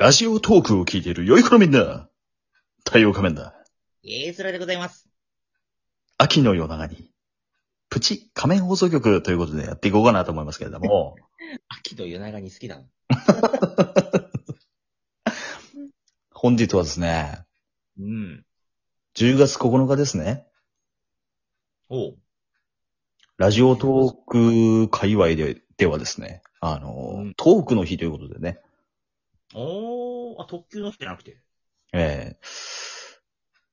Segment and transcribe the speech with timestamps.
[0.00, 2.08] ラジオトークを聞いている良い子のみんな。
[2.86, 3.52] 太陽仮面だ。
[4.02, 5.10] ええ、それでございます。
[6.16, 7.10] 秋の夜長に、
[7.90, 11.16] プチ仮面放送局ということでやっていこうかなと思いますけれども、
[11.68, 12.86] 秋の夜長に好きだな。
[16.32, 17.44] 本日はですね、
[17.98, 18.46] うん。
[19.16, 20.46] 10月9日ですね。
[21.90, 22.18] おう。
[23.36, 24.14] ラジオトー
[24.86, 28.62] ク界隈でではですね、あの、うんトークの日ということでね、
[29.54, 31.42] おー、あ、特急の日じゃなくて。
[31.92, 32.36] え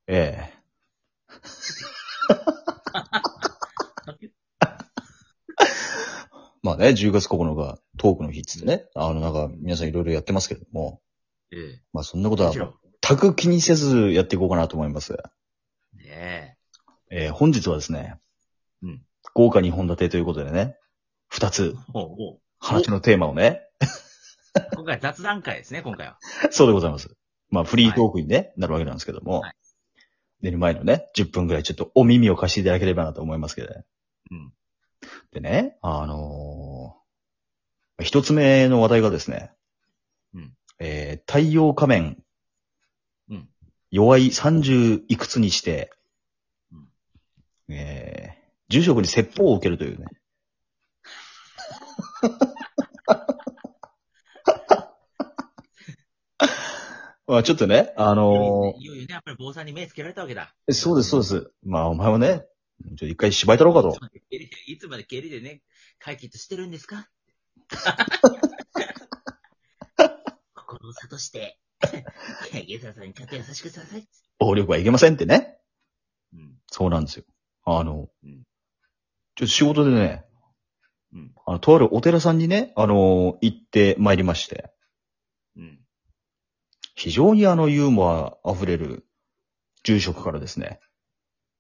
[0.07, 0.57] えええ
[6.63, 11.01] まあね、10月9日、トークの日っつってね、あの、なんか皆さんいろいろやってますけれども、
[11.51, 11.81] ええ。
[11.93, 15.13] まあそんなことは全く気にせずやっていこうかなと思います。
[15.13, 15.17] ん。
[15.97, 16.57] ね
[17.09, 18.19] えー本日はですね、
[18.81, 20.77] うん豪華2本立てということでね、
[21.31, 21.79] 2つえ。
[21.93, 22.39] おうおう。
[22.59, 23.66] 話のテーマをね、今
[24.87, 26.17] 回は雑談会ですね、今回は。
[26.49, 27.15] そうでございます。
[27.49, 29.53] まあフリートークに、ねなるわけなんですけども、はい
[30.39, 33.85] 寝る前のね、10分ぐらいちょっとお耳を貸していただければなと思いますけどね。
[34.29, 34.53] うん。
[35.31, 39.51] でね、あのー一つ目の話題がですね、
[40.35, 42.23] うんえー太陽仮面、
[43.29, 43.49] うん
[43.89, 45.89] 弱い30いくつにして、
[46.71, 50.05] うんえー住職に説法を受けるというね。
[57.27, 60.55] まあちょっとね、あのいよいよね、やっぱり坊さんに目つけられたわけだ。
[60.69, 61.51] ーそうです、そうです。
[61.63, 62.45] まあお前はね、
[62.81, 64.01] ちょっと一回芝居たろうかといつ。
[64.01, 65.61] まで蹴りで、いつまで蹴りでね、
[65.99, 67.09] 解決してるんですか？
[70.55, 71.59] 心を諭して、
[72.67, 74.07] ゲザさんにちゃんと優しくください。
[74.39, 75.57] 暴力はいけませんってね。
[76.33, 76.55] うん。
[76.67, 77.25] そうなんですよ。
[77.65, 78.43] あの、うん
[79.39, 80.25] ちょっと仕事でね、
[81.13, 81.31] うん。
[81.45, 84.69] あの、とあるお寺さんにね、あの、行ってまいりまして、うん。
[86.97, 88.09] 非常にあの、ユーモ
[88.43, 89.05] ア溢れる
[89.83, 90.79] 住職からですね、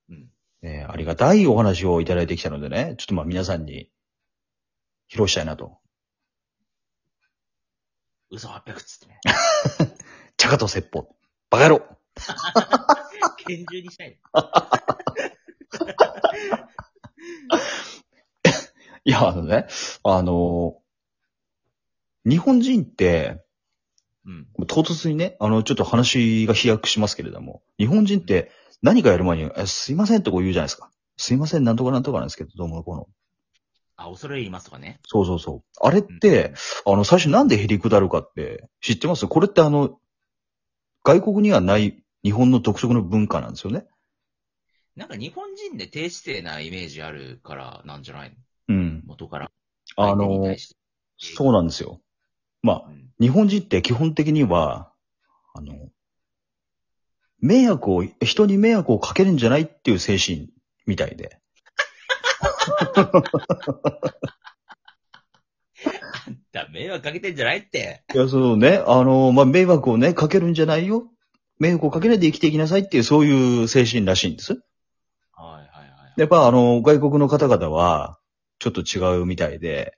[0.09, 0.31] うん。
[0.63, 3.91] えーありがたいお話をいただいてきたのでね、ちょっとまあ皆さんに
[5.11, 5.77] 披露したいなと。
[8.31, 9.19] 嘘800っつってね。
[10.37, 11.15] チャカと説法。
[11.51, 11.85] バカ野郎
[13.45, 14.19] 拳銃にしたい。
[19.05, 19.67] いや、あのね、
[20.03, 20.81] あの
[22.25, 23.45] 日本人って、
[24.27, 24.47] うん。
[24.67, 28.51] 唐突にね、あの、ちょっと話が飛躍しますけれども、日本人って
[28.81, 30.91] 何かやる前に、えすいませんってこう言うじゃないですか。
[31.15, 33.07] すいません、なんとかなんとかなんですけど、どうもこの？
[33.95, 34.99] あ、恐れ入りますとかね。
[35.07, 35.63] そうそうそう。
[35.81, 36.53] あれって、
[36.85, 39.25] あの、最初なんでへりくだるかって知ってます？
[39.27, 39.97] これってあの、
[41.03, 43.85] 外国にはない日本の独特の文化なんですよね。
[44.95, 48.35] なんか日本人で低姿勢なイメージあるからなんじゃないの？
[48.67, 49.03] うん。
[49.05, 49.45] 元から。
[49.45, 49.49] あ
[49.95, 50.75] 相手にの対、して
[51.17, 52.01] そうなんですよ。
[52.67, 54.91] まあ、うん日本人って基本的には、
[55.55, 55.89] あの、
[57.39, 60.49] 迷惑を、人に迷惑をかけるんじゃないっていう精神
[60.85, 61.39] みたいで。
[66.51, 68.03] だ、迷惑かけてんじゃないって。
[68.13, 71.09] いや、そうね、あの、まあ、迷惑をね、かけるんじゃないよ。
[71.59, 74.53] 迷惑をかけないで生きていきなさいっていう、そういう精神らしいんです。
[74.53, 74.61] はい
[75.43, 76.13] はいはい。
[76.17, 78.19] やっぱあの、外国の方々は、
[78.59, 79.97] ちょっと違うみたいで、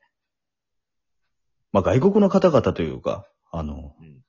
[1.72, 4.20] まあ、外国の方々というか、あの、うん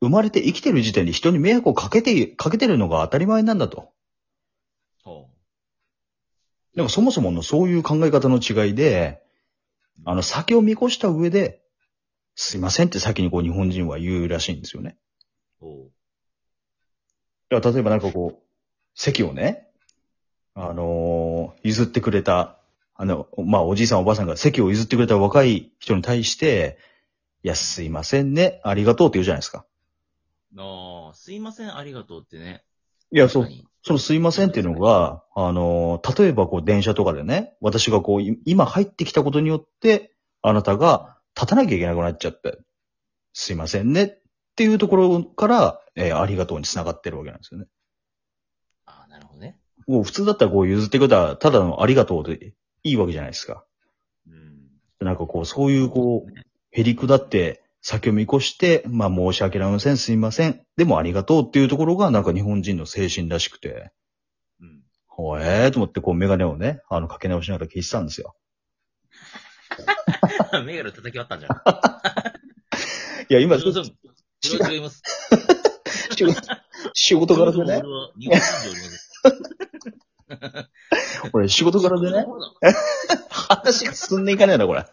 [0.00, 3.92] 生まれて生きてる時点で人に迷惑をかけて、かけてるのが当たり前なんだと。
[5.02, 5.30] ほ
[6.74, 9.22] でもそもそものそういう考え方の違いで、
[10.04, 11.62] あの、先を見越した上で、
[12.34, 14.98] すいませんって先にこう日本人は言うらしいんですよね。
[15.62, 15.64] う。
[15.64, 15.90] ほ
[17.48, 18.42] だから例えばなんかこう、
[18.94, 19.68] 席をね、
[20.54, 22.55] あのー譲ってくれた、
[22.98, 26.78] あの、まあ、おじいさんおばあさんが席を譲ってくれた若い人に対して、
[27.42, 29.66] いや、すいませんね、ありがとうって言うじゃないですか。
[30.54, 30.60] う。
[30.60, 32.64] ああ、すいません、ありがとうってね。
[33.12, 33.48] いや、そう、
[33.82, 42.58] そのすいませんっていうのが、あのー例えばこう電車とかでね、私がこう、い今入ってきたことによって、あなたが立たなきゃいけなくなっちゃって、
[43.32, 44.18] すいませんねっ
[44.56, 47.66] ていうところから、えーありがとうに繋がってるわけなんですよね。
[48.86, 49.58] ああ、なるほどね。
[49.86, 52.54] もう普通だったらこう譲ってくれたら、ただのありがとうで
[52.86, 53.64] いいわけじゃないですか。
[54.26, 55.06] うん。
[55.06, 56.30] なんかこう、そういうこう、
[56.70, 60.62] へりくだって、先を見越して、まあ申し訳ありません、すいません。
[60.76, 63.92] でもありがとうっていうところがなんか日本人の精神らしくて、
[64.60, 64.82] うん。
[65.06, 68.34] ほえーと思ってこうメガネをね、あのかけ直しながら聞いてたんですよ。
[70.64, 71.52] メガネ叩き割ったんじゃん。
[73.30, 73.84] いや、今、すいません。
[74.40, 75.02] それは違います。
[76.16, 76.40] 仕事
[76.94, 78.80] 仕事柄でね、俺は日本人でおり
[80.50, 80.70] ます。
[81.32, 82.26] これ仕事柄でね、
[83.30, 84.84] 話が進んでいかないな、これ。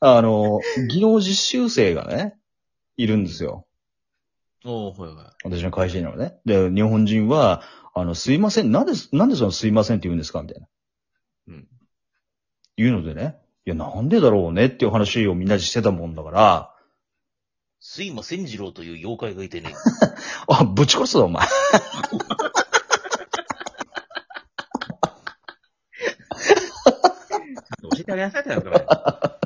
[0.00, 2.38] あの、技能実習生がね、
[2.96, 3.66] いるんですよ。
[4.64, 6.38] おー、はいは私の会社にはね。
[6.44, 7.62] で、日本人は、
[7.94, 10.68] あの、すいません、なんで、なんでそのすいませんって言うんですかみたいな。
[11.48, 11.68] うん。
[12.76, 13.36] 言うのでね。
[13.66, 16.74] いや、なんでだろうねっていう話をみんなでしてたもんだから、
[17.82, 19.74] 睡魔千次郎という妖怪がいてね。
[20.48, 21.46] あ、ぶち殺すぞ、お前。
[27.82, 28.78] 教えてあげなさいってなるから。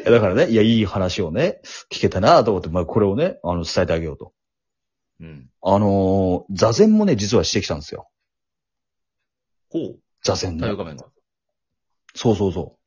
[0.00, 1.60] いやだからね、いや、いい話をね、
[1.90, 4.32] 聞けたなと思って、まあ、これをね、あの、伝えてあげようと。
[5.20, 5.50] うん。
[5.62, 8.08] あのー座禅もね、実はしてきたんですよ。
[9.70, 9.98] ほう。
[10.22, 10.76] 座禅ね太陽。
[10.76, 11.06] 仮面が。
[12.14, 12.78] そうそうそ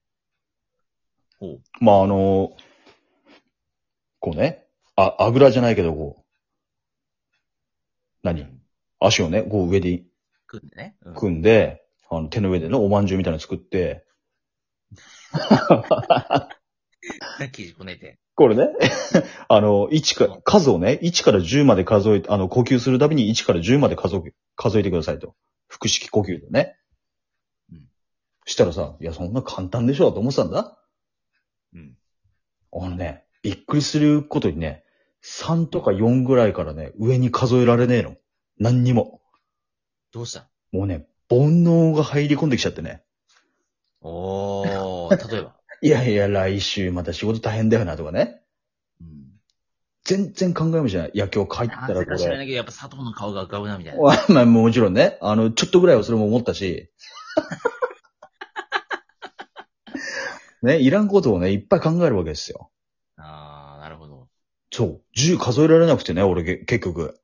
[1.40, 1.50] ほう。
[1.56, 1.62] う。
[1.81, 2.52] まあ、あのー
[4.22, 4.66] こうね、
[4.96, 6.24] あ、あぐらじゃないけど、こう、
[8.22, 8.48] 何？
[9.00, 10.04] 足をね、こう上で
[10.46, 10.98] 組んでね。
[11.04, 11.14] うん。
[11.16, 14.06] 組んで、あの、手の上でね、おまんじゅうみたいなの作って、
[17.39, 18.19] 生地こねて。
[18.36, 18.69] これね、
[19.50, 25.36] あの、1か、数をね、1から10まで数えて、あの、呼吸するたびに1から10まで数え、数えてくださいと。
[25.68, 26.77] 腹式呼吸でね。
[27.71, 27.89] うん
[28.45, 30.80] したらさ、いや、そんな簡単でしょと思ってたんだ。
[31.74, 31.97] うん。
[32.71, 34.83] あのね、びっくりすることにね、
[35.24, 38.15] 3とか4ぐらいからね、上に数えられねえの。
[38.57, 39.21] 何にも。
[40.12, 40.50] どうした？
[40.71, 43.03] もうね、煩悩が入り込んできちゃってね。
[44.01, 44.58] おー、
[45.09, 45.56] 例えば。
[45.81, 48.41] いやいや、来週また仕事大変だよなとかね。
[49.00, 49.25] うん。
[50.03, 51.11] 全然考えもしない。
[51.13, 52.06] いや、今日帰ったならこれ。
[52.06, 54.01] ぜか知らないけど、やっぱ佐藤の顔が浮かぶな、みたいな。
[54.01, 55.17] まあ、まあもちろんね。
[55.21, 56.91] あの、ちょっとぐらいはそれも思ったし。
[60.61, 62.69] ね、いらんことをね、いっぱい考えるわけですよ。
[63.15, 64.27] あー、なるほど。
[64.71, 65.01] そう。
[65.17, 67.17] 10数えられなくてね、俺け結局。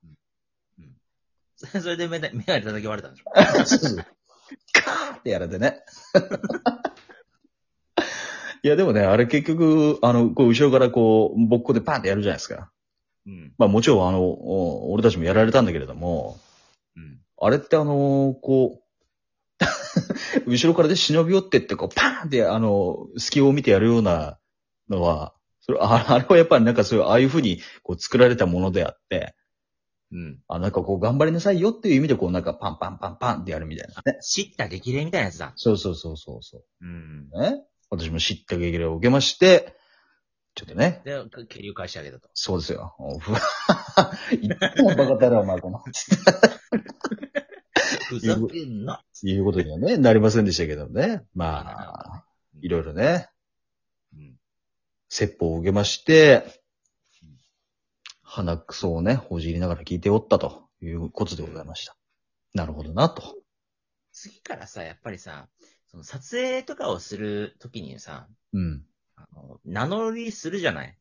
[1.58, 4.04] それで目が目が叩き割れたんでしょ？
[4.74, 5.84] カーってやられてね。
[8.66, 12.72] いや、でもね、あれ結局、あの、こう、後ろからこう、ボッコでパンってやるじゃないですか。
[13.28, 13.54] うん。
[13.60, 16.40] まあもちろん、あの、お俺たちもやられたんだけれども、
[16.96, 17.20] うん。
[17.40, 24.40] あれってあのこう、 後ろからで忍び寄ってって、こう、パーンって、あの、隙を見てやるような
[24.90, 29.36] のは、それ、あ あれはやっぱりなんかそういう、ああいう風に、こう、作られたものであって、
[30.12, 30.40] うん。
[30.48, 34.18] あなんかこう、頑張りなさいよっていう意味で、こう、なんか、パンパンパンパンってやるみたいなね。
[34.24, 35.54] 知った激励みたいなやつだ。
[35.56, 37.30] そうそうそうそうそうん。
[37.32, 37.40] う。
[37.40, 37.64] ね。
[37.90, 39.76] 私も知った激励を受けまして、
[40.56, 42.30] ちょっとね、で、蹴りを返してあげたと。
[42.34, 42.96] そうですよ。
[42.98, 43.40] おふわ
[44.32, 44.40] いっ
[44.76, 45.82] つもバカだろ、お前、この。
[48.08, 49.04] ふざけんな。
[49.24, 51.24] いうことにはね、なりませんでしたけどね。
[51.34, 52.26] まあ、
[52.62, 53.28] いろいろね、
[54.14, 54.36] うん。
[55.10, 56.46] 説法を受けまして
[57.22, 57.38] うん、
[58.24, 61.98] 鼻くそをね、ほじりながら聞いておったということでございました。
[62.54, 63.36] なるほどなと。
[64.14, 65.50] 次からさ、やっぱりさ、
[65.96, 68.84] その撮影とかをするときにさ、うん。
[69.16, 70.98] あの、名乗りするじゃない？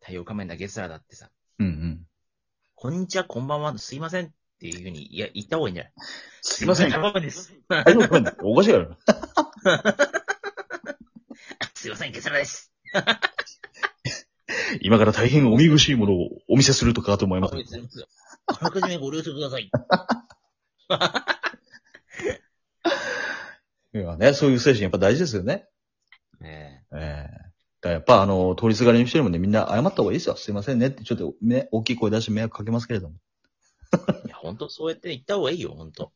[0.00, 1.28] 太陽仮面だ、ゲスラーだってさ、
[1.58, 2.06] うんうん。
[2.74, 5.92] こんにちは、こんばんは、すいませんっていうふうに、いや、言った方がいいんじゃない？
[6.40, 6.90] すいません。
[6.90, 7.54] 太陽仮面です。
[8.42, 8.96] おかしいやろ。
[11.74, 12.72] すいません、ゲスラーです。
[14.80, 17.54] 今から大変お見苦しいものをお見せするとかと思います。
[18.46, 19.70] あらかじめご了承ください。
[24.18, 25.66] ね、そういう精神やっぱ大事ですよね。
[26.42, 27.48] えええ
[27.80, 30.36] だからやっぱあの、通りすがりの人にもね、みんな謝った方がいいですよ。
[30.36, 33.14] すいませんねって、ちょっとね、大きい声出して迷惑かけますけれども。
[34.24, 36.12] えいや、本当そうやって言った方がいいよ、本当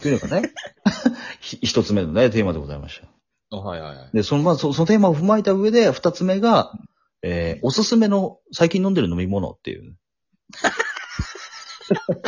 [0.00, 0.52] というのがね、
[1.40, 3.00] ひ一つ目のね、テーマでございまし
[3.50, 3.56] た。
[3.56, 4.10] はいはいはい。
[4.14, 6.72] で、その、まあ、そそのテーマを踏まえた上で、二つ目が、
[7.22, 9.96] えーおすすめの最近飲んでる飲み物っていう。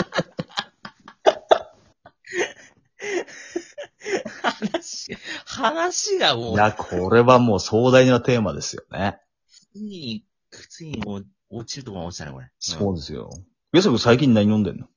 [5.61, 9.21] 話、話がもう、いや、これはもう壮大なテーマですよね。
[9.49, 12.50] ついに、ついにもう、落ちるところが落ちたね、これ。
[12.59, 13.31] そうですよ。
[13.73, 14.88] 上坂最近何飲んでんの？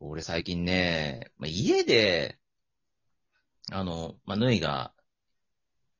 [0.00, 2.38] 俺最近ね、まあ、家で、
[3.70, 4.92] あの、まあ、ぬいが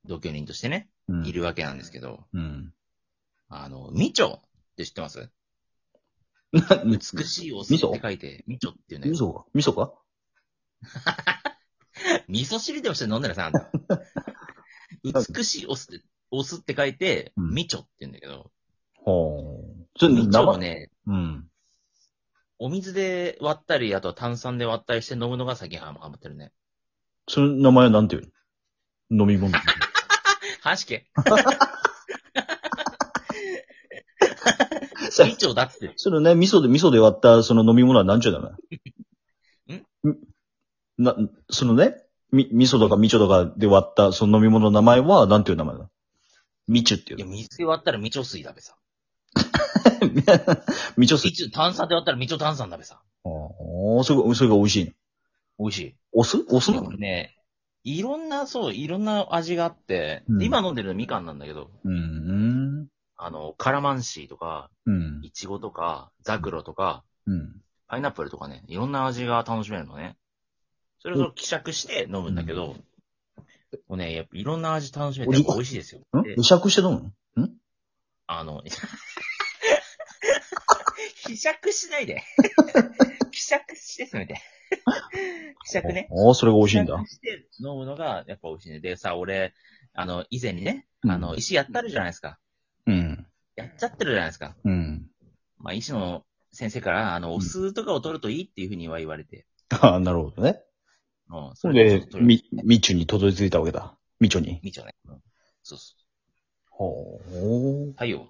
[0.05, 2.73] 同居人としてね、うんいるわけなんですけど、うん。
[3.49, 5.29] あの、みちょって知ってます？
[6.53, 6.61] 美
[7.13, 9.93] 美しいお酢って書いて、みちょって言うんだけど、味噌か
[12.27, 13.69] 味噌汁でもして飲んだらさ、あんた
[15.35, 18.51] 美しいお酢って、お酢って書いて、うんみちょって言うんだけど、
[18.95, 19.87] ほう。
[19.97, 21.47] それみちょね、うん。
[22.59, 26.51] お水で割ったり、あとは炭酸で割ったりして飲むのが最近ハマってるね。
[27.27, 28.31] その名前はなんていう
[29.09, 29.23] の？
[29.23, 29.53] 飲み物。
[30.61, 31.07] 話け。
[35.09, 35.91] そみちょだって。
[35.97, 38.55] そのね、味噌で、味噌で割ったその飲み物は何ちゅうだな。
[41.01, 41.15] んな、
[41.49, 41.95] そのね、
[42.31, 45.89] み、味噌とかみちょとかで割ったその飲み物の名前は、なんていう名前だ？
[46.67, 47.25] みちゅっていいや。
[47.25, 48.75] 水で割ったらみちょ水だべさ。
[50.95, 51.33] みちょすみ。
[51.33, 53.01] ちょ、炭酸で割ったらみちょ炭酸だべさ。
[53.23, 54.91] おー、それが、それが美味しいの？
[55.59, 55.95] 美味しい。
[56.13, 56.45] お酢？
[56.49, 57.35] お酢でもね、
[57.83, 62.87] いろんな、そう、いろんな味があって、うん今飲んでるのみかんなんだけど、うん。
[63.17, 65.19] あの、カラマンシーとか、うん。
[65.23, 67.61] イチゴとか、ザクロとか、うん。
[67.87, 70.15] パイナップルとかね、いろんな味が楽しめるのね。
[71.01, 72.75] それを希釈して飲むんだけど、
[73.87, 76.01] もうね、やっぱいろんな味楽しめて美味しいですよ。
[76.23, 76.35] でん？
[76.35, 77.45] 希釈して飲むの？
[77.47, 77.51] ん？
[78.27, 78.61] あの、
[81.25, 82.21] 希釈しないで。
[83.31, 84.35] 希釈してすめて。
[85.65, 86.07] 希釈ね。
[86.11, 86.93] ああ、それが美味しいんだ。
[86.93, 88.79] 希釈して飲むのがやっぱ美味しいね。
[88.79, 89.53] でさ、俺、
[89.93, 92.37] あの、以前にね、うんあの、石やったるじゃないですか。
[92.85, 93.25] うん。
[93.55, 94.55] やっちゃってるじゃないですか。
[94.63, 95.09] うん。
[95.57, 99.47] まあ、医師の先生から、あの、お酢とかを取るといいっていうふうには言われて。
[99.81, 100.61] ああ、なるほどね。
[101.31, 103.97] うん、それで、み、みちゅにたどり着いたわけだ。
[104.19, 104.59] みちょに。
[104.63, 104.95] みちょね。
[105.07, 105.21] うん
[105.63, 105.95] そうそ
[106.69, 107.89] ほう。
[107.89, 107.91] う。
[107.91, 108.27] 太陽。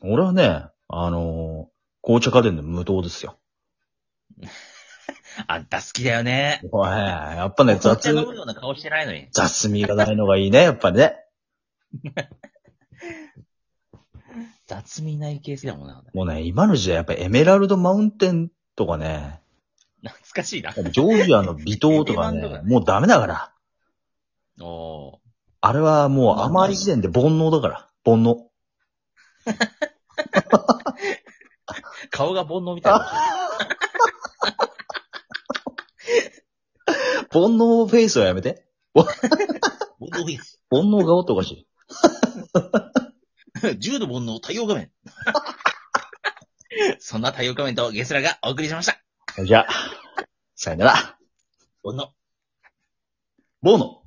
[0.00, 3.36] 俺はね、あのー紅茶家電の無糖ですよ。
[5.48, 6.60] あんた好きだよね。
[6.70, 9.28] おい、やっぱね、紅茶雑、飲むような顔してないのに。
[9.32, 11.16] 雑味がないのがいいね、やっぱね。
[14.66, 16.00] 雑味ない系好きだもんな。
[16.14, 19.40] もうね、今の時代やっぱエメラルドマウンテンとかね、
[20.02, 20.72] 懐かしいな。
[20.72, 23.52] ジョージアの微糖とかねもうダメだから。
[24.60, 25.18] おー。
[25.60, 27.88] あれはもう甘い時点で煩悩だから。
[28.04, 28.36] 煩悩。
[32.10, 33.06] 顔が煩悩みたいな。
[37.30, 38.66] 煩悩フェイスはやめて。
[38.94, 39.04] 煩
[40.24, 40.38] 悩い
[40.70, 41.66] 煩悩顔っておかしい。
[43.78, 44.90] 重度煩悩太陽画面。
[46.98, 49.05] そんな太陽画面とゲスラがお送りしました。
[49.44, 51.18] じゃあ、さよなら。
[51.82, 52.14] おの。
[53.60, 54.05] ボーノ。